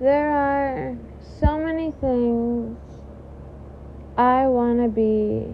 [0.00, 0.96] There are
[1.40, 2.78] so many things
[4.16, 5.44] I want to be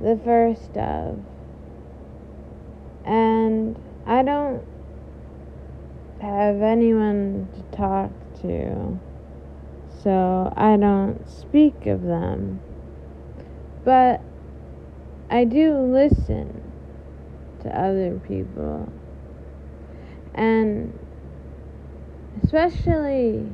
[0.00, 1.18] the first of.
[3.04, 3.76] And
[4.06, 4.62] I don't
[6.20, 9.00] have anyone to talk to,
[10.04, 12.60] so I don't speak of them.
[13.84, 14.20] But
[15.28, 16.62] I do listen
[17.62, 18.88] to other people.
[20.32, 20.96] And
[22.44, 23.48] especially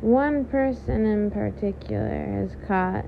[0.00, 3.04] one person in particular has caught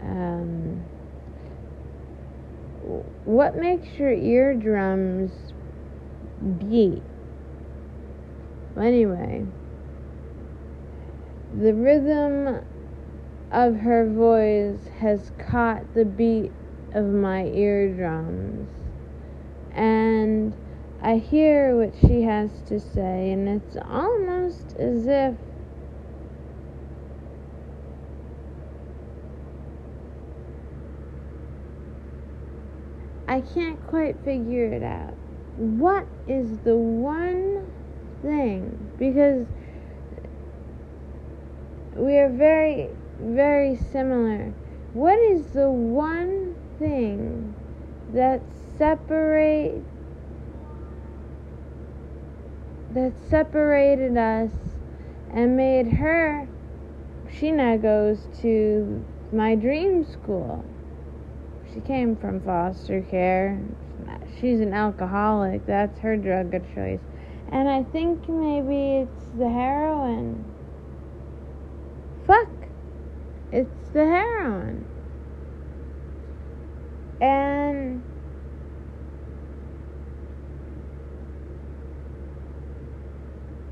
[0.00, 0.82] um,
[3.24, 5.32] what makes your eardrums
[6.58, 7.02] beat?
[8.80, 9.44] Anyway,
[11.60, 12.64] the rhythm
[13.50, 16.52] of her voice has caught the beat
[16.94, 18.68] of my eardrums.
[19.74, 20.54] And
[21.00, 25.34] I hear what she has to say, and it's almost as if
[33.28, 35.14] I can't quite figure it out.
[35.56, 37.66] What is the one
[38.22, 38.90] thing?
[38.98, 39.46] Because
[41.94, 42.88] we are very,
[43.20, 44.52] very similar.
[44.94, 47.54] What is the one thing
[48.14, 48.40] that
[48.78, 49.84] separates
[52.98, 54.50] that separated us
[55.32, 56.48] and made her
[57.38, 60.64] she now goes to my dream school.
[61.72, 63.60] She came from foster care.
[64.40, 65.66] She's an alcoholic.
[65.66, 67.00] That's her drug of choice.
[67.50, 70.44] And i think maybe it's the heroin.
[72.26, 72.48] Fuck.
[73.52, 74.84] It's the heroin.
[77.20, 78.02] And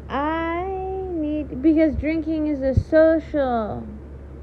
[0.08, 0.64] I
[1.14, 3.86] need because drinking is a social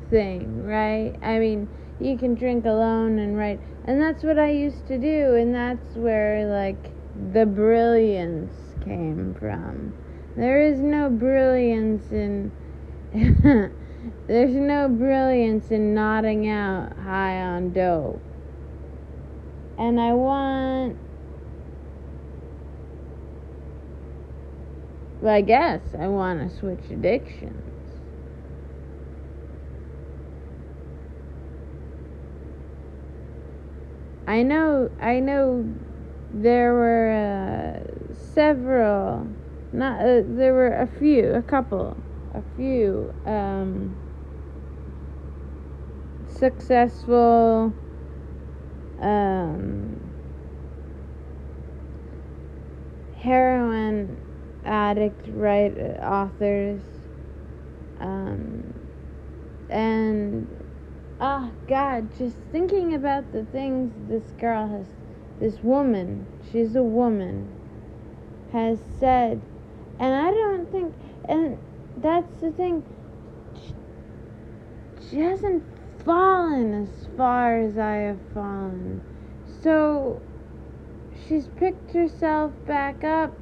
[0.09, 1.15] thing, right?
[1.21, 1.67] I mean,
[1.99, 5.95] you can drink alone and write, and that's what I used to do, and that's
[5.95, 6.91] where like
[7.33, 8.53] the brilliance
[8.83, 9.93] came from.
[10.35, 12.51] There is no brilliance in
[14.27, 18.21] there's no brilliance in nodding out high on dope.
[19.77, 20.97] And I want
[25.23, 27.61] Well, I guess I want to switch addictions.
[34.27, 35.63] I know, I know
[36.33, 39.25] there were uh, several,
[39.71, 41.95] not, uh, there were a few, a couple,
[42.35, 43.95] a few, um,
[46.27, 47.73] successful,
[49.01, 50.01] um,
[53.21, 54.32] heroin
[54.65, 56.81] addict write authors
[57.99, 58.73] um,
[59.69, 60.47] and
[61.19, 64.85] oh god just thinking about the things this girl has
[65.39, 67.47] this woman she's a woman
[68.53, 69.41] has said.
[69.99, 70.93] And i don't think
[71.27, 71.57] and
[71.97, 72.83] that's the thing
[73.55, 73.73] she,
[75.09, 75.63] she hasn't
[76.05, 79.01] fallen as far as i have fallen.
[79.61, 80.21] So
[81.27, 83.33] she's picked herself back up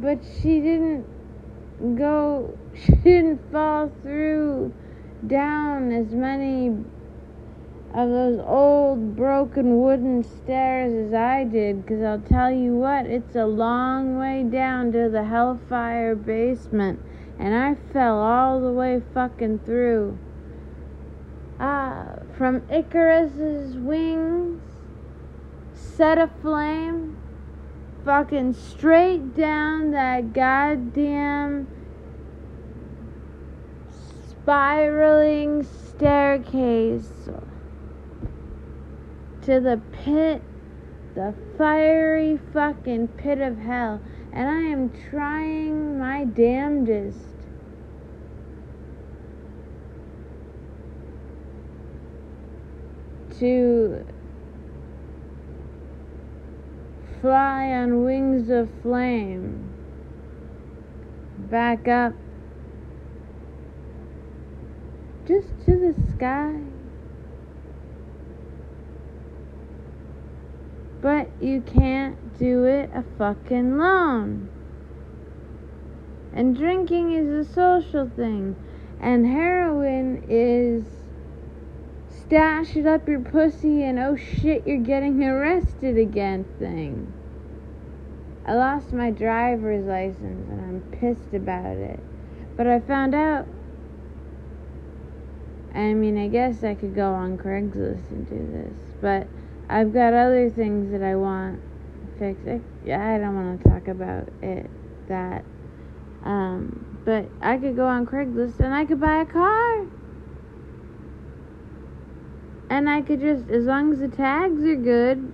[0.00, 1.04] but she didn't
[1.96, 4.72] go she didn't fall through
[5.26, 6.68] down as many
[7.94, 13.34] of those old broken wooden stairs as I did because I'll tell you what it's
[13.34, 17.00] a long way down to the hellfire basement
[17.38, 20.18] and I fell all the way fucking through.
[21.58, 24.60] Ah from Icarus's wings
[25.74, 27.16] set aflame
[28.06, 31.66] fucking straight down that goddamn
[34.30, 37.10] spiraling staircase
[39.42, 40.40] to the pit,
[41.16, 44.00] the fiery fucking pit of hell.
[44.32, 47.18] And I am trying my damnedest
[53.40, 54.06] to
[57.26, 59.68] fly on wings of flame.
[61.50, 62.12] Back up
[65.26, 66.54] just to the sky.
[71.02, 74.48] But you can't do it a fucking alone.
[76.32, 78.54] And drinking is a social thing.
[79.00, 80.84] And heroin is
[82.08, 87.12] stash it up your pussy and oh shit, you're getting arrested again thing.
[88.46, 92.00] I lost my driver's license and I'm pissed about it.
[92.56, 93.46] But I found out.
[95.74, 99.26] I mean, I guess I could go on Craigslist and do this, but
[99.68, 101.60] I've got other things that I want
[102.18, 102.46] fixed.
[102.48, 102.54] I,
[102.86, 104.70] I don't want to talk about it
[105.08, 105.44] that.
[106.24, 109.86] Um, but I could go on Craigslist and I could buy a car.
[112.68, 115.32] And I could just, as long as the tags are good,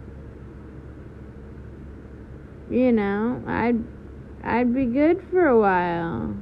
[2.72, 3.84] you know, I'd
[4.42, 6.34] I'd be good for a while.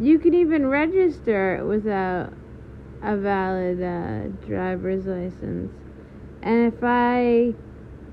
[0.00, 2.32] You can even register it without
[3.02, 5.72] a valid uh, driver's license.
[6.42, 7.54] And if I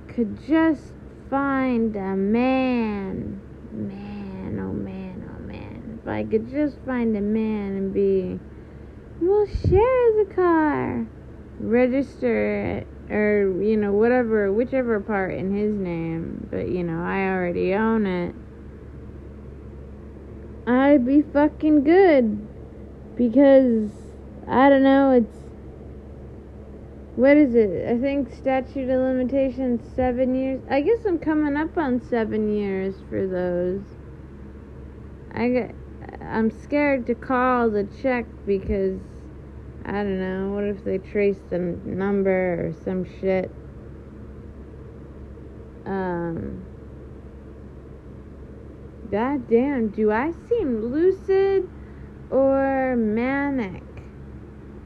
[0.07, 0.93] could just
[1.29, 3.41] find a man,
[3.71, 8.39] man, oh man, oh man, if I could just find a man and be,
[9.21, 11.07] we'll share the car,
[11.59, 17.29] register it, or you know whatever whichever part in his name but you know i
[17.29, 18.33] already own it.
[20.67, 22.47] I'd be fucking good
[23.15, 23.91] because
[24.47, 25.45] i don't know it's
[27.15, 27.87] what is it?
[27.87, 30.59] I think statute of limitations seven years.
[30.69, 33.81] I guess i'm coming up on seven years for those.
[35.33, 35.75] I get
[36.21, 38.99] i'm scared to call the check because
[39.85, 40.51] I don't know.
[40.53, 43.51] What if they trace the number or some shit?
[45.85, 46.65] Um.
[49.11, 51.69] God damn, do I seem lucid
[52.31, 53.83] or manic?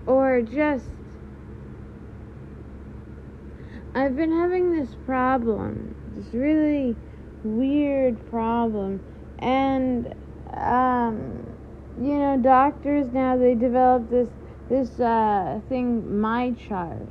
[0.06, 0.86] Or just.
[3.96, 6.96] I've been having this problem, this really
[7.44, 9.02] weird problem,
[9.40, 10.14] and,
[10.54, 11.46] um,
[12.00, 14.30] you know, doctors now, they develop this
[14.70, 17.08] this uh, thing, MyChart.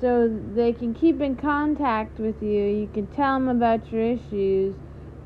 [0.00, 2.64] So they can keep in contact with you.
[2.64, 4.74] You can tell them about your issues,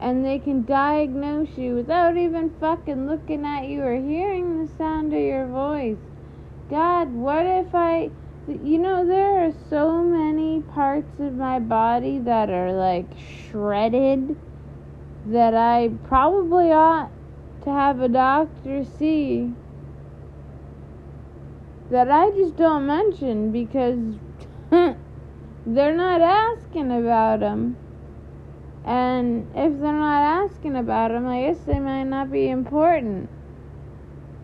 [0.00, 5.12] and they can diagnose you without even fucking looking at you or hearing the sound
[5.12, 5.98] of your voice.
[6.70, 8.10] God, what if I.
[8.46, 13.06] You know, there are so many parts of my body that are like
[13.50, 14.36] shredded
[15.28, 17.10] that I probably ought
[17.62, 19.54] to have a doctor see
[21.94, 24.00] that I just don't mention because
[25.64, 27.76] they're not asking about them.
[28.85, 33.31] And if they're not asking about them, I guess they might not be important.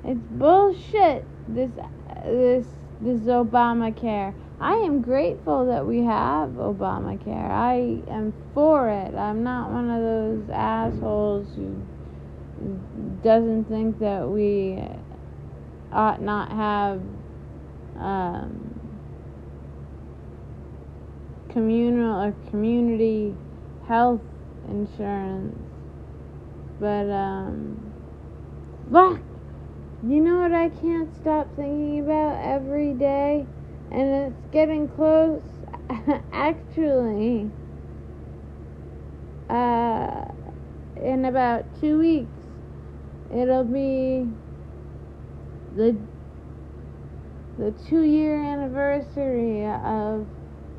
[0.04, 1.24] It's bullshit.
[1.48, 1.72] This
[2.24, 2.66] this
[3.00, 4.32] this Obamacare.
[4.60, 7.50] I am grateful that we have Obamacare.
[7.50, 9.12] I am for it.
[9.16, 11.74] I'm not one of those assholes who
[13.24, 14.84] doesn't think that we
[15.92, 17.02] ought not have
[18.00, 18.70] um,
[21.50, 23.34] communal or community
[23.86, 24.22] health
[24.68, 25.58] insurance.
[26.78, 27.92] But um,
[28.90, 29.20] fuck.
[30.02, 33.46] You know what I can't stop thinking about every day,
[33.92, 35.42] and it's getting close.
[36.32, 37.50] Actually,
[39.50, 40.24] uh,
[40.96, 42.30] in about two weeks,
[43.30, 44.26] it'll be
[45.76, 45.96] the
[47.60, 50.26] the two year anniversary of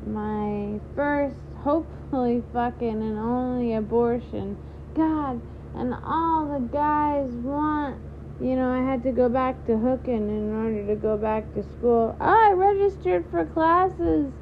[0.04, 4.56] my first, hopefully fucking and only abortion.
[4.92, 5.40] God,
[5.76, 8.00] and all the guys want.
[8.40, 11.62] You know, I had to go back to hooking in order to go back to
[11.62, 12.16] school.
[12.20, 14.32] Oh, I registered for classes,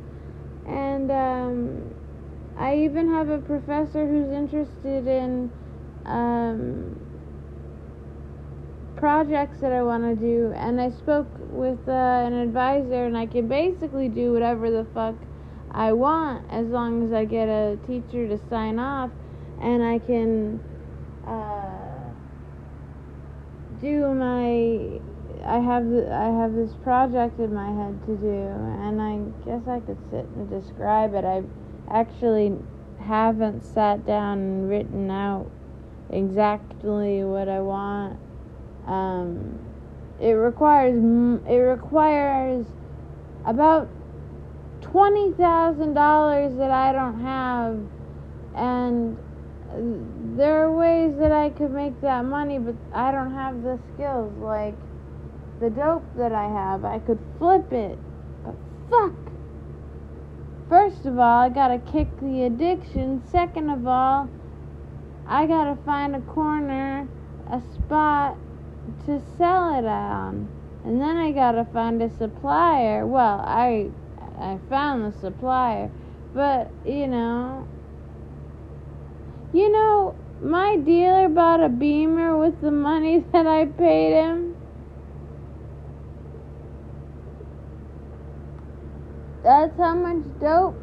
[0.67, 1.95] and um,
[2.57, 5.51] I even have a professor who's interested in
[6.07, 6.99] um,
[9.01, 13.25] projects that I want to do, and I spoke with uh, an advisor, and I
[13.25, 15.15] can basically do whatever the fuck
[15.73, 19.11] I want as long as I get a teacher to sign off,
[19.61, 20.61] and I can
[21.27, 22.13] uh,
[23.81, 25.01] do my.
[25.47, 28.47] I have the, I have this project in my head to do,
[28.85, 29.17] and I
[29.47, 31.25] guess I could sit and describe it.
[31.25, 31.43] I
[31.91, 32.53] actually
[32.99, 35.51] haven't sat down and written out
[36.11, 38.21] exactly what I want
[38.87, 39.59] um,
[40.21, 40.97] it requires
[41.49, 42.67] it requires
[43.47, 43.89] about
[44.83, 47.79] twenty thousand dollars that I don't have,
[48.55, 49.17] and
[50.37, 54.33] there are ways that I could make that money, but I don't have the skills.
[54.39, 54.75] Like
[55.61, 57.99] the dope that I have, I could flip it,
[58.45, 58.55] but
[58.91, 59.13] fuck.
[60.69, 63.23] First of all, I gotta kick the addiction.
[63.31, 64.29] Second of all,
[65.27, 67.09] I gotta find a corner,
[67.51, 68.37] a spot
[69.07, 70.49] to sell it on.
[70.85, 73.07] And then I gotta find a supplier.
[73.07, 73.91] Well, I
[74.39, 75.91] I found the supplier,
[76.35, 77.67] but you know,
[79.53, 84.55] You know, my dealer bought a beamer with the money that I paid him.
[89.43, 90.81] That's how much dope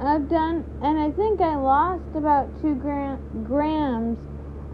[0.00, 4.18] I've done, and I think I lost about two gram- grams.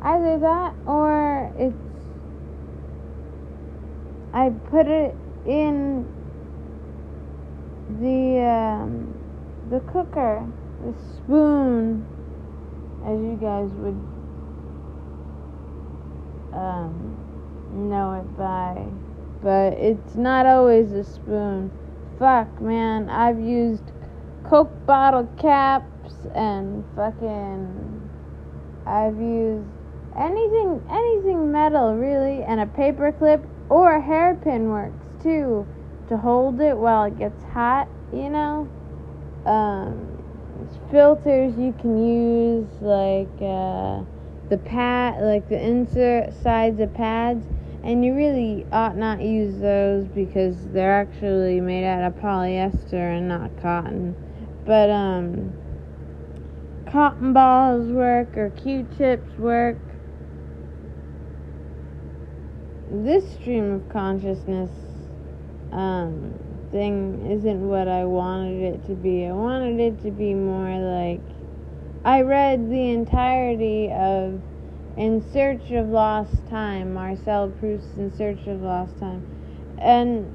[0.02, 1.87] Either that or it's.
[4.32, 5.14] I put it
[5.46, 6.06] in
[8.00, 9.14] the um,
[9.70, 10.46] the cooker,
[10.84, 12.06] the spoon,
[13.04, 13.98] as you guys would
[16.52, 17.16] um,
[17.72, 18.84] know it by,
[19.42, 21.70] but it's not always a spoon.
[22.18, 23.84] Fuck, man, I've used
[24.44, 27.94] Coke bottle caps and fucking.
[28.86, 29.68] I've used
[30.16, 35.66] anything, anything metal really, and a paper clip or a hairpin works too
[36.08, 37.88] to hold it while it gets hot.
[38.12, 38.68] You know,
[39.44, 40.22] um,
[40.90, 44.02] filters you can use like uh,
[44.48, 47.44] the pad, like the insert sides of pads
[47.82, 53.28] and you really ought not use those because they're actually made out of polyester and
[53.28, 54.14] not cotton.
[54.66, 55.54] But um
[56.90, 59.78] cotton balls work or Q-tips work.
[62.90, 64.70] This stream of consciousness
[65.72, 66.32] um
[66.72, 69.26] thing isn't what I wanted it to be.
[69.26, 71.20] I wanted it to be more like
[72.04, 74.40] I read the entirety of
[74.96, 79.24] In Search of Lost Time, Marcel Proust's In Search of Lost Time.
[79.78, 80.32] And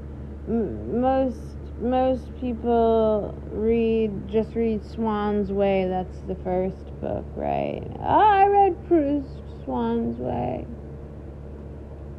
[0.47, 1.39] m- most
[1.81, 5.87] most people read just read Swann's Way.
[5.87, 7.81] That's the first book, right?
[7.99, 10.67] Oh, I read Proust, Swann's Way.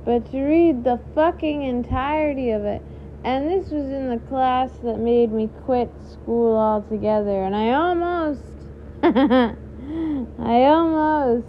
[0.05, 2.83] But to read the fucking entirety of it,
[3.25, 8.43] and this was in the class that made me quit school altogether, and I almost,
[9.03, 11.47] I almost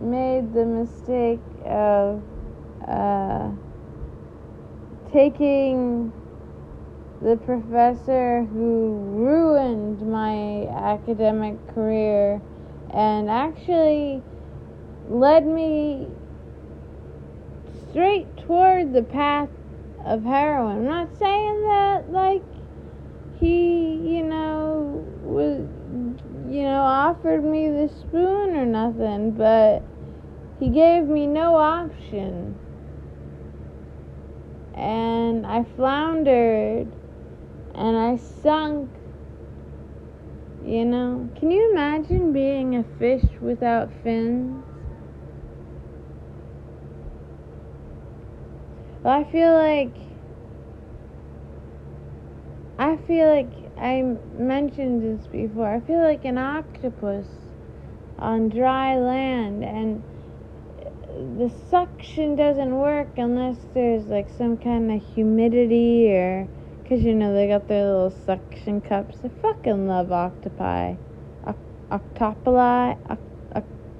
[0.00, 2.22] made the mistake of
[2.86, 3.50] uh,
[5.12, 6.12] taking
[7.22, 12.40] the professor who ruined my academic career
[12.92, 14.22] and actually
[15.08, 16.06] led me
[17.96, 19.48] straight toward the path
[20.04, 20.76] of heroin.
[20.76, 22.42] I'm not saying that like
[23.40, 25.60] he, you know, was
[26.52, 29.82] you know, offered me the spoon or nothing, but
[30.60, 32.54] he gave me no option.
[34.74, 36.92] And I floundered
[37.74, 38.90] and I sunk.
[40.66, 44.65] You know, can you imagine being a fish without fins?
[49.08, 49.94] I feel like
[52.78, 54.02] I feel like I
[54.38, 55.72] mentioned this before.
[55.72, 57.26] I feel like an octopus
[58.18, 60.02] on dry land, and
[61.38, 66.48] the suction doesn't work unless there's like some kind of humidity or
[66.82, 69.18] because you know they got their little suction cups.
[69.24, 70.94] I fucking love octopi.
[71.90, 72.98] octopoli?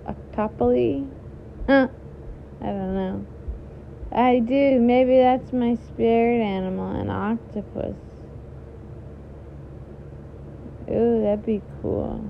[0.07, 1.09] octopoli?
[1.67, 1.89] Huh.
[2.61, 3.27] I don't know.
[4.13, 4.79] I do.
[4.81, 7.97] Maybe that's my spirit animal, an octopus.
[10.91, 12.25] Ooh, that'd be cool.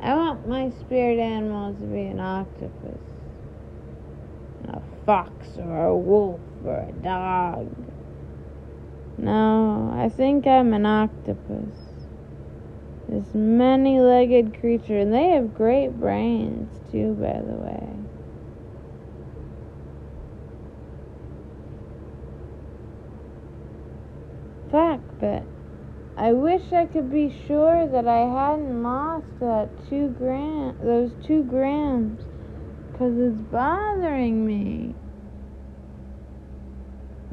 [0.00, 2.98] I want my spirit animal to be an octopus.
[4.68, 7.68] A fox or a wolf or a dog.
[9.18, 11.76] No, I think I'm an octopus.
[13.08, 18.01] This many legged creature, and they have great brains too, by the way.
[24.72, 25.42] Fact, but
[26.16, 31.42] I wish I could be sure that I hadn't lost that two gram, those two
[31.42, 32.22] grams,
[32.90, 34.94] because it's bothering me.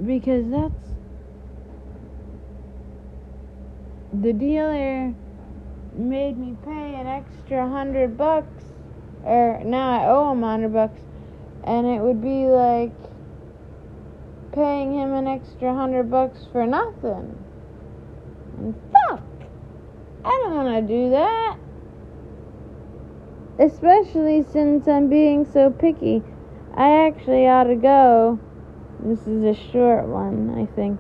[0.06, 0.90] Because that's
[4.12, 5.14] the dealer
[5.94, 8.66] made me pay an extra hundred bucks,
[9.24, 11.00] or now I owe him a hundred bucks,
[11.64, 12.92] and it would be like
[14.52, 17.38] paying him an extra hundred bucks for nothing.
[18.58, 19.22] And fuck!
[20.26, 21.58] I don't want to do that.
[23.60, 26.24] Especially since I'm being so picky.
[26.76, 28.40] I actually ought to go.
[29.02, 31.00] This is a short one, I think.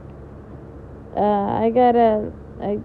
[1.15, 2.31] Uh, I gotta.
[2.61, 2.79] I,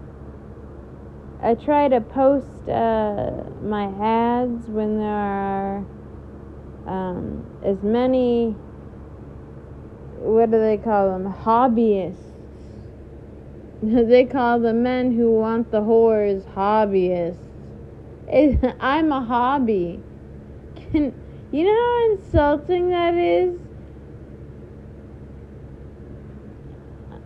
[1.41, 3.31] I try to post uh,
[3.61, 5.85] my ads when there are
[6.87, 8.55] um, as many.
[10.25, 11.31] What do they call them?
[11.31, 12.25] Hobbyists
[13.83, 17.37] they call the men who want the whores hobbyists.
[18.27, 19.99] It, I'm a hobby.
[20.75, 21.13] Can
[21.51, 23.59] you know how insulting that is?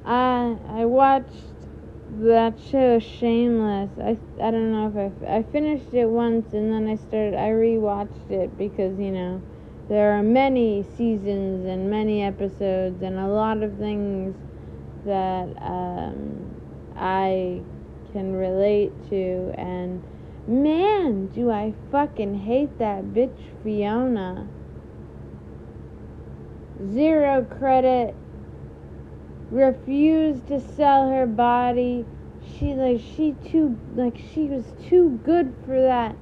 [0.03, 1.29] I I watched
[2.21, 3.91] that show Shameless.
[4.01, 7.49] I I don't know if I I finished it once and then I started I
[7.49, 9.41] rewatched it because you know
[9.89, 14.35] there are many seasons and many episodes and a lot of things
[15.03, 16.55] that um,
[16.95, 17.61] I
[18.13, 20.03] can relate to and
[20.47, 24.47] man do I fucking hate that bitch Fiona.
[26.93, 28.15] Zero credit.
[29.49, 32.05] Refused to sell her body.
[32.57, 36.15] She like she too like she was too good for that.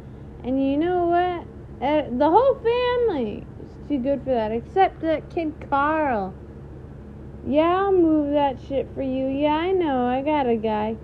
[0.46, 1.46] And you know what?
[1.86, 3.46] Uh, the whole family
[3.88, 6.34] too good for that except that kid Carl.
[7.48, 9.28] Yeah I'll move that shit for you.
[9.28, 10.98] Yeah I know I got a guy.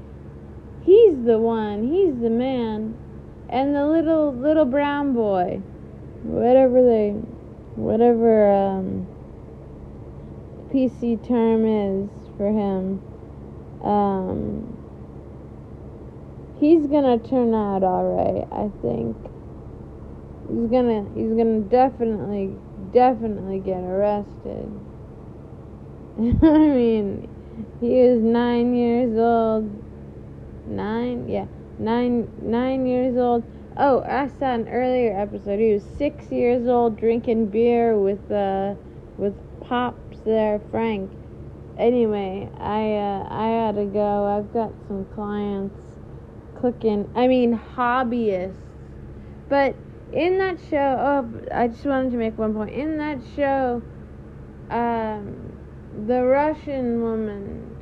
[0.83, 2.97] He's the one he's the man.
[3.49, 5.61] And the little little brown boy.
[6.23, 7.11] Whatever they
[7.75, 9.07] whatever um
[10.73, 12.99] PC term is for him.
[13.83, 14.75] Um,
[16.59, 19.15] he's gonna turn out alright, I think.
[20.49, 22.55] He's gonna he's gonna definitely
[22.91, 24.69] definitely get arrested.
[26.17, 27.27] I mean,
[27.79, 29.71] he is nine years old.
[30.67, 31.45] Nine, yeah,
[31.79, 33.43] nine nine years old.
[33.77, 35.59] Oh, I saw an earlier episode.
[35.59, 38.75] He was six years old, drinking beer with uh
[39.17, 41.09] with pops there, Frank.
[41.77, 44.25] Anyway, I uh, I gotta go.
[44.25, 45.75] I've got some clients
[46.61, 47.09] cooking.
[47.15, 48.53] I mean hobbyists.
[49.49, 49.75] But
[50.13, 52.71] in that show, oh, I just wanted to make one point.
[52.71, 53.81] In that show,
[54.69, 55.51] um,
[56.05, 57.75] the Russian woman,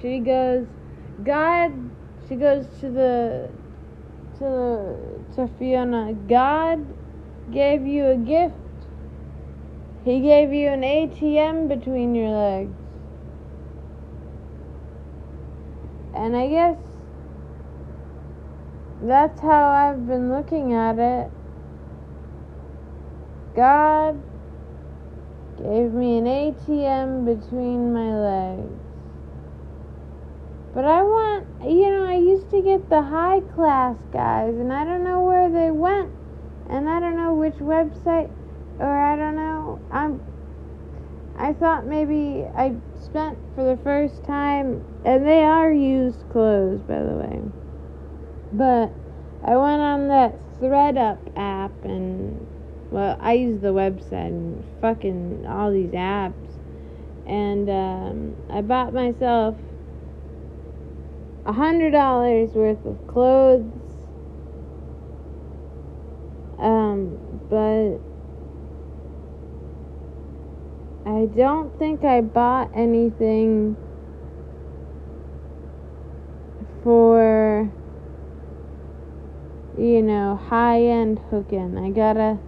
[0.00, 0.66] she goes,
[1.22, 1.72] God,
[2.28, 3.50] she goes to the
[4.38, 4.98] to the
[5.36, 6.12] to Fiona.
[6.28, 6.84] God
[7.52, 8.54] gave you a gift.
[10.04, 12.76] He gave you an ATM between your legs.
[16.14, 16.78] And I guess
[19.02, 21.30] that's how I've been looking at it.
[23.56, 24.22] God
[25.56, 28.82] gave me an ATM between my legs.
[30.74, 34.84] But I want, you know, I used to get the high class guys, and I
[34.84, 36.12] don't know where they went,
[36.68, 38.30] and I don't know which website,
[38.78, 39.80] or I don't know.
[39.90, 40.20] I'm,
[41.38, 47.02] I thought maybe I spent for the first time, and they are used clothes, by
[47.02, 47.40] the way.
[48.52, 48.92] But
[49.42, 52.45] I went on that ThredUp app, and
[52.90, 56.34] well, I use the website and fucking all these apps,
[57.26, 59.56] and um, I bought myself
[61.44, 63.64] a hundred dollars worth of clothes.
[66.58, 67.18] Um,
[67.50, 67.98] but
[71.06, 73.76] I don't think I bought anything
[76.82, 77.70] for
[79.78, 81.76] you know high end hooking.
[81.76, 82.38] I gotta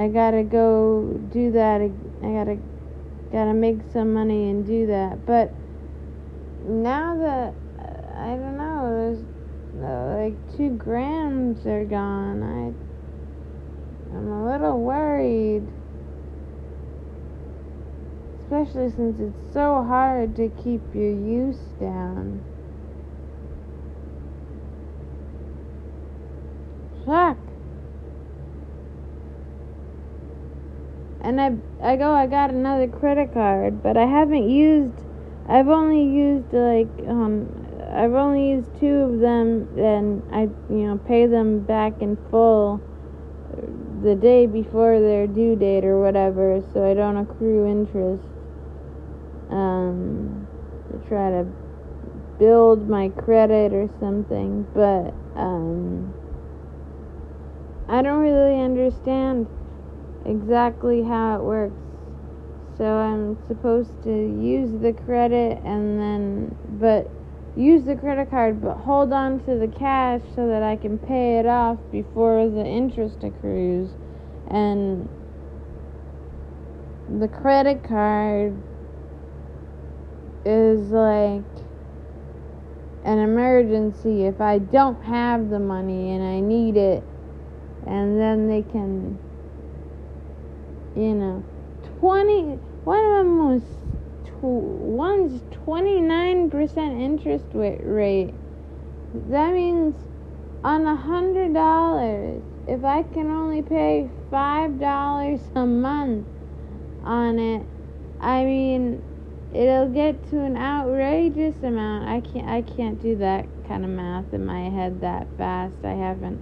[0.00, 1.82] I gotta go do that.
[1.82, 1.88] I
[2.26, 2.58] gotta
[3.30, 5.26] gotta make some money and do that.
[5.26, 5.52] But
[6.64, 7.54] now that
[8.16, 9.18] I don't know, there's
[9.84, 12.42] uh, like two grams are gone.
[12.42, 15.68] I I'm a little worried
[18.50, 22.42] especially since it's so hard to keep your use down.
[27.06, 27.49] Fuck.
[31.30, 34.98] And I I go I got another credit card, but I haven't used
[35.48, 37.46] I've only used like um
[37.92, 42.82] I've only used two of them and I you know pay them back in full
[44.02, 48.24] the day before their due date or whatever so I don't accrue interest.
[49.50, 50.48] Um,
[50.90, 51.46] to try to
[52.40, 56.12] build my credit or something, but um,
[57.88, 59.46] I don't really understand
[60.24, 61.76] exactly how it works.
[62.78, 67.10] So I'm supposed to use the credit and then, but
[67.56, 71.38] use the credit card, but hold on to the cash so that I can pay
[71.38, 73.90] it off before the interest accrues.
[74.48, 75.08] And
[77.20, 78.56] the credit card
[80.44, 81.44] is like
[83.04, 87.02] an emergency if I don't have the money and I need it,
[87.86, 89.18] and then they can,
[90.96, 91.44] you know,
[92.00, 93.62] 20, one of them was,
[94.24, 98.34] tw- one's 29% interest rate.
[99.28, 99.94] That means
[100.62, 106.26] on a hundred dollars if I can only pay five dollars a month
[107.02, 107.66] on it,
[108.20, 109.02] I mean
[109.52, 112.08] it'll get to an outrageous amount.
[112.08, 115.74] I can't I can't do that kind of math in my head that fast.
[115.82, 116.40] I haven't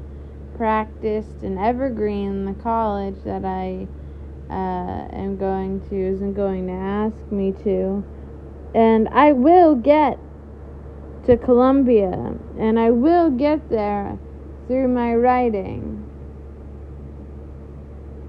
[0.57, 3.87] practiced in Evergreen, the college that I
[4.51, 8.05] uh, am going to isn't going to ask me to.
[8.75, 10.19] And I will get
[11.27, 14.19] to Columbia, and I will get there
[14.67, 16.05] through my writing.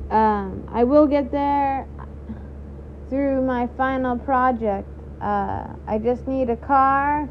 [0.09, 1.87] Um, I will get there
[3.09, 4.87] through my final project.
[5.21, 7.29] Uh, I just need a car,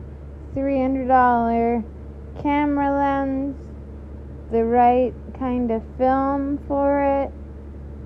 [0.55, 1.85] $300
[2.43, 3.57] camera lens,
[4.51, 7.33] the right kind of film for it,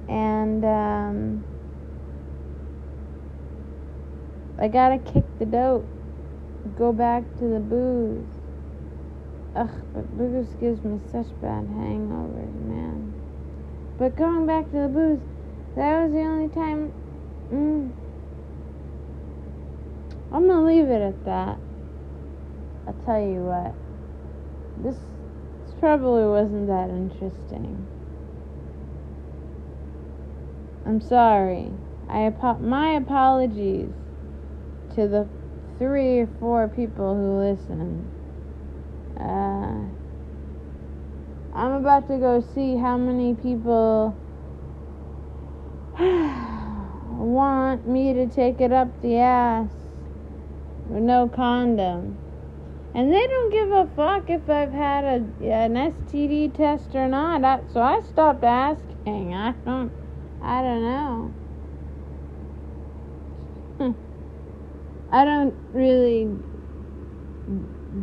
[0.08, 1.44] and um,
[4.58, 5.88] I gotta kick the dope,
[6.76, 8.26] go back to the booze.
[9.54, 13.12] Ugh, but booze gives me such bad hangovers, man.
[13.98, 15.20] But going back to the booze,
[15.76, 16.92] that was the only time.
[17.52, 17.92] Mm,
[20.32, 21.58] I'm gonna leave it at that.
[22.86, 23.74] I'll tell you what.
[24.82, 24.96] This,
[25.66, 27.86] this probably wasn't that interesting.
[30.84, 31.70] I'm sorry.
[32.08, 33.90] I apo- my apologies
[34.94, 35.28] to the
[35.78, 38.10] three or four people who listen.
[39.18, 39.86] Uh,
[41.54, 44.16] I'm about to go see how many people
[45.98, 49.70] want me to take it up the ass
[50.88, 52.18] with no condom.
[52.94, 55.16] And they don't give a fuck if I've had a,
[55.50, 57.44] an STD test or not.
[57.44, 59.34] I, so I stopped asking.
[59.34, 59.92] I don't,
[60.42, 61.34] I don't know.
[63.78, 63.92] Hmm.
[65.12, 66.28] I don't really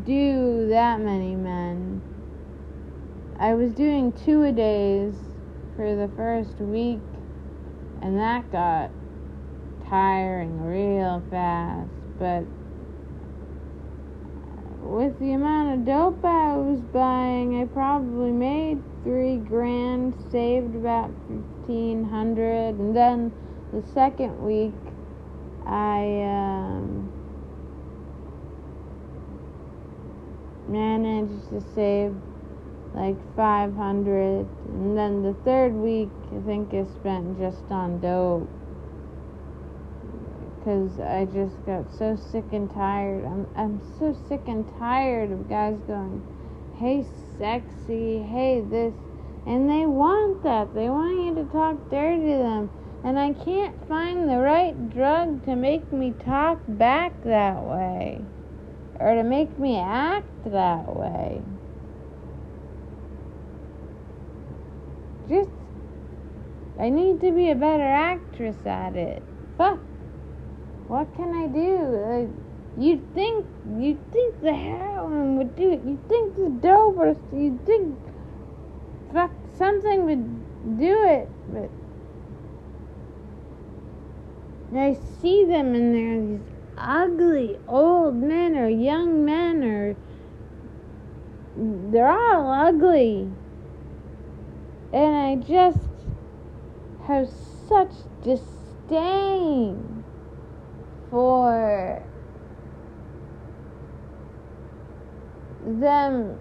[0.05, 2.01] do that many men.
[3.37, 5.15] I was doing two a days
[5.75, 6.99] for the first week,
[8.01, 8.91] and that got
[9.89, 11.89] tiring real fast.
[12.17, 12.45] But
[14.81, 21.11] with the amount of dope I was buying, I probably made three grand, saved about
[21.27, 23.31] fifteen hundred, and then
[23.71, 24.73] the second week
[25.65, 27.11] I um,
[30.67, 32.15] managed to save
[32.93, 38.49] like 500 and then the third week I think I spent just on dope.
[40.57, 43.25] Because I just got so sick and tired.
[43.25, 46.21] I'm, I'm so sick and tired of guys going
[46.79, 47.05] hey
[47.37, 48.93] sexy hey this
[49.45, 52.69] and they want that they want you to talk dirty to them
[53.03, 58.21] and I can't find the right drug to make me talk back that way
[58.99, 61.41] or to make me act that way.
[65.29, 65.49] Just,
[66.79, 69.23] I need to be a better actress at it.
[69.57, 69.79] Fuck.
[70.87, 72.48] What can I do?
[72.79, 73.45] You'd think,
[73.77, 75.81] you'd think the heroin would do it.
[75.85, 77.97] You'd think the dope or you'd think,
[79.13, 81.69] fuck, something would do it, but
[84.77, 89.95] I see them and they're these ugly old men or young men or
[91.57, 93.29] they're all ugly.
[94.93, 95.89] And I just
[97.07, 97.29] have
[97.67, 97.91] such
[98.23, 100.03] disdain
[101.09, 102.03] for
[105.69, 106.37] them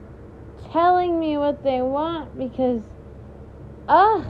[0.72, 2.82] telling me what they want because
[3.88, 4.24] ugh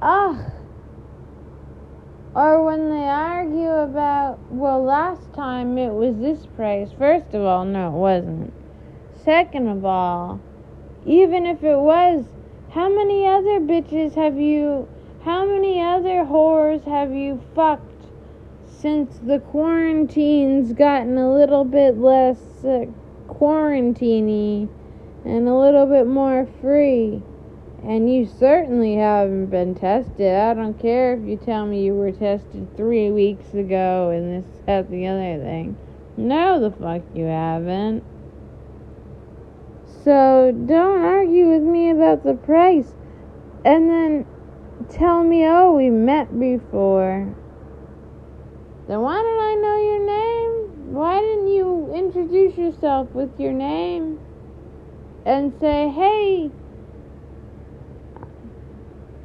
[0.00, 0.52] ugh
[2.34, 6.88] or when they argue about, well, last time it was this price.
[6.96, 8.54] First of all, no, it wasn't.
[9.22, 10.40] Second of all,
[11.04, 12.24] even if it was,
[12.70, 14.88] how many other bitches have you,
[15.24, 17.91] how many other whores have you fucked
[18.82, 22.84] since the quarantine's gotten a little bit less uh,
[23.28, 24.68] quarantiney
[25.24, 27.22] and a little bit more free?
[27.84, 30.34] And you certainly haven't been tested.
[30.34, 34.50] I don't care if you tell me you were tested three weeks ago and this,
[34.66, 35.76] that, the other thing.
[36.16, 38.02] No, the fuck you haven't.
[40.04, 42.92] So don't argue with me about the price
[43.64, 44.26] and then
[44.90, 47.32] tell me, oh, we met before.
[48.88, 50.94] Then why did I know your name?
[50.94, 54.18] Why didn't you introduce yourself with your name
[55.24, 56.50] and say, hey,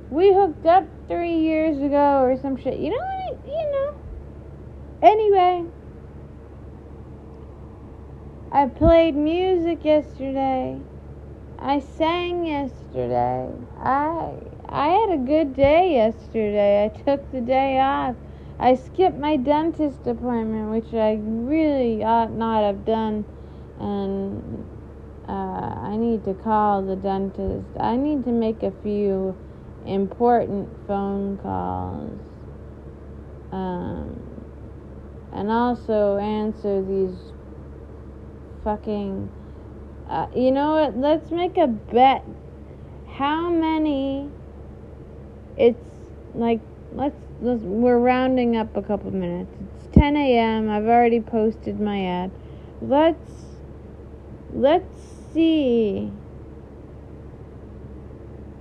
[0.10, 2.80] we hooked up three years ago or some shit.
[2.80, 3.46] You know what?
[3.46, 5.08] You know.
[5.08, 5.72] Anyway.
[8.52, 10.80] I played music yesterday.
[11.60, 13.50] I sang yesterday.
[13.78, 14.34] I
[14.70, 16.86] I had a good day yesterday.
[16.86, 18.16] I took the day off.
[18.60, 23.24] I skipped my dentist appointment, which I really ought not have done,
[23.80, 24.66] and
[25.28, 27.68] uh, I need to call the dentist.
[27.80, 29.38] I need to make a few
[29.86, 32.20] important phone calls.
[33.52, 34.20] Um,
[35.34, 37.16] and also answer these
[38.64, 39.30] fucking.
[40.10, 40.98] Uh, you know what?
[40.98, 42.26] Let's make a bet.
[43.08, 44.30] How many?
[45.58, 45.80] It's
[46.34, 46.62] like
[46.94, 49.56] let's, let's we're rounding up a couple minutes.
[49.76, 50.70] It's 10 a.m.
[50.70, 52.32] I've already posted my ad.
[52.82, 53.32] Let's
[54.54, 55.02] let's
[55.34, 56.12] see.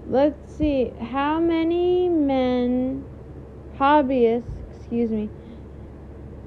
[0.08, 3.04] Let's see how many men
[3.78, 4.44] hobbyists,
[4.78, 5.28] excuse me,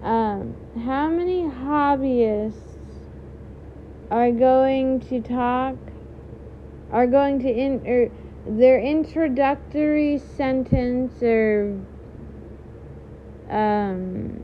[0.01, 2.53] um, how many hobbyists
[4.09, 5.75] are going to talk,
[6.91, 8.09] are going to in, er,
[8.47, 11.77] their introductory sentence or
[13.49, 14.41] um,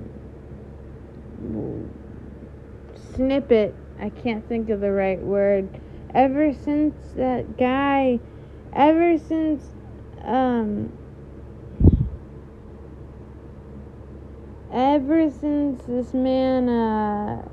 [3.13, 5.69] snippet, I can't think of the right word,
[6.13, 8.19] ever since that guy,
[8.73, 9.63] ever since
[10.23, 10.91] um,
[14.73, 17.47] ever since this man uh,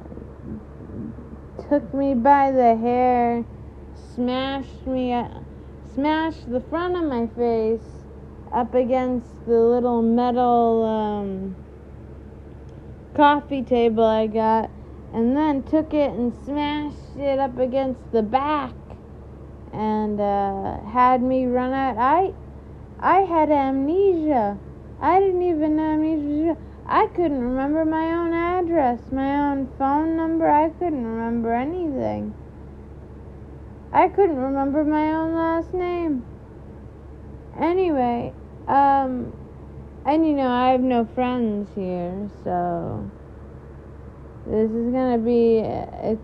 [1.69, 3.45] took me by the hair,
[4.15, 5.29] smashed me, uh,
[5.95, 8.02] smashed the front of my face
[8.53, 11.57] up against the little metal um,
[13.15, 14.71] coffee table I got,
[15.15, 18.75] and then took it and smashed it up against the back,
[19.73, 21.97] and uh, had me run out.
[21.99, 22.35] I,
[23.01, 24.59] I had amnesia.
[25.01, 26.57] I didn't even have amnesia.
[26.87, 30.51] I couldn't remember my own address, my own phone number.
[30.51, 32.35] I couldn't remember anything.
[33.93, 36.25] I couldn't remember my own last name.
[37.59, 38.33] Anyway,
[38.69, 39.33] um,
[40.05, 43.11] and you know, I have no friends here, so
[44.47, 46.19] this is gonna be, it,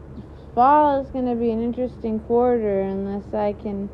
[0.55, 3.89] fall is gonna be an interesting quarter unless I can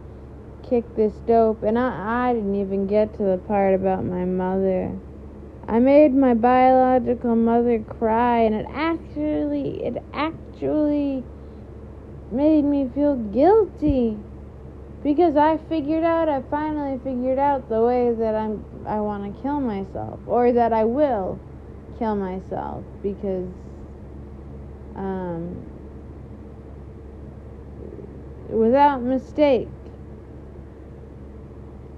[0.68, 1.62] kick this dope.
[1.62, 4.90] And I, I didn't even get to the part about my mother.
[5.68, 11.24] I made my biological mother cry, and it actually, it actually
[12.30, 14.18] made me feel guilty
[15.04, 19.42] because I figured out, I finally figured out the way that I'm, I want to
[19.42, 21.38] kill myself, or that I will
[21.98, 23.50] kill myself because,
[24.96, 25.62] um,
[28.48, 29.68] without mistake,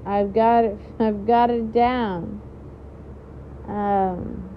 [0.05, 2.43] I've got it, I've got it down.
[3.69, 4.51] Um,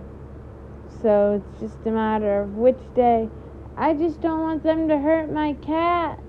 [1.04, 3.30] so it's just a matter of which day.
[3.78, 6.20] I just don't want them to hurt my cat.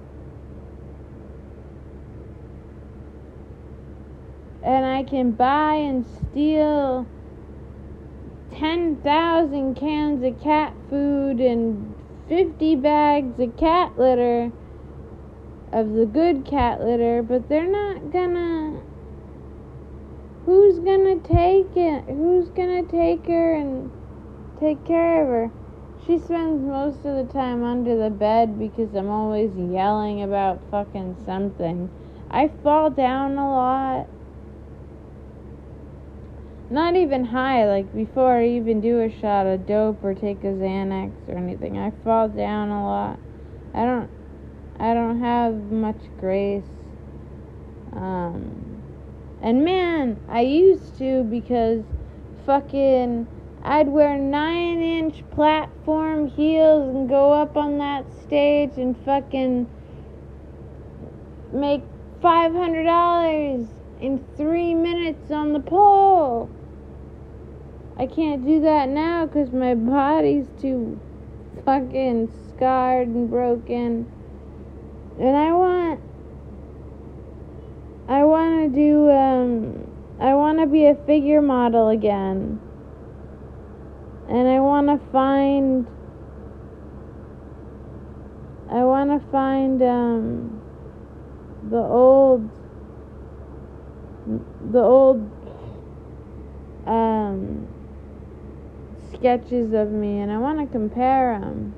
[4.63, 7.07] And I can buy and steal
[8.53, 11.95] 10,000 cans of cat food and
[12.29, 14.53] 50 bags of cat litter,
[15.73, 18.81] of the good cat litter, but they're not gonna
[20.45, 22.05] who's gonna take it?
[22.07, 23.91] Who's gonna take her and
[24.59, 25.51] take care of her?
[26.07, 31.17] She spends most of the time under the bed because I'm always yelling about fucking
[31.25, 31.89] something.
[32.31, 34.09] I fall down a lot.
[36.73, 40.55] Not even high, like before I even do a shot of dope or take a
[40.55, 41.77] Xanax or anything.
[41.77, 43.19] I fall down a lot.
[43.75, 44.09] I don't
[44.79, 46.63] I don't have much grace.
[47.93, 48.85] Um
[49.43, 51.83] and man, I used to because
[52.47, 53.27] fucking
[53.65, 59.69] I'd wear nine inch platform heels and go up on that stage and fucking
[61.53, 61.83] make
[62.23, 63.67] five hundred dollars
[64.01, 66.49] in three minutes on the pole.
[68.01, 70.99] I can't do that now because my body's too
[71.67, 74.11] fucking scarred and broken.
[75.21, 76.01] And I want
[78.09, 79.87] I want to do, um,
[80.19, 82.59] I want to be a figure model again.
[84.31, 85.87] And I want to find,
[88.71, 90.63] I want to find, um,
[91.69, 92.49] the old,
[94.73, 95.31] the old,
[96.87, 97.69] um,
[99.21, 101.75] sketches of me, and I want to compare them.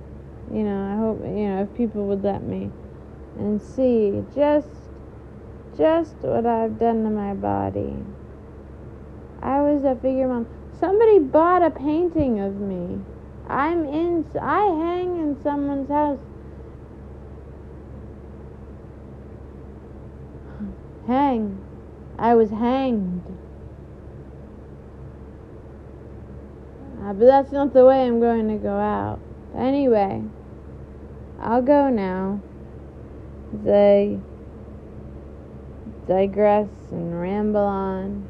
[0.52, 2.70] You know, I hope you know if people would let me
[3.38, 4.68] and see just
[5.76, 7.96] just what I've done to my body.
[9.42, 10.46] I was a figure mom.
[10.78, 13.00] Somebody bought a painting of me.
[13.48, 14.24] I'm in.
[14.40, 16.18] I hang in someone's house.
[21.06, 21.60] Hang.
[22.18, 23.22] I was hanged.
[27.02, 29.18] Uh, but that's not the way I'm going to go out.
[29.56, 30.22] Anyway,
[31.40, 32.40] I'll go now.
[33.64, 34.20] They
[36.06, 38.28] digress and ramble on.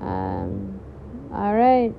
[0.00, 0.80] Um,
[1.32, 1.94] all right.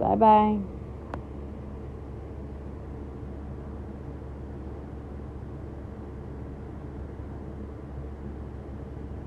[0.00, 0.77] Bye bye.